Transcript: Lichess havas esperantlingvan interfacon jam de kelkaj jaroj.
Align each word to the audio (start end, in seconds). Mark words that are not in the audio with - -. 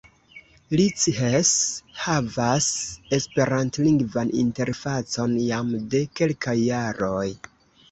Lichess 0.79 1.51
havas 2.05 2.71
esperantlingvan 3.19 4.33
interfacon 4.45 5.39
jam 5.45 5.71
de 5.95 6.05
kelkaj 6.23 6.59
jaroj. 6.65 7.31